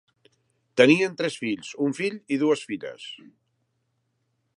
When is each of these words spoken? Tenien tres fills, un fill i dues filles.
Tenien 0.81 1.17
tres 1.19 1.35
fills, 1.43 1.69
un 1.87 1.93
fill 1.99 2.17
i 2.37 2.39
dues 2.45 2.65
filles. 2.71 3.05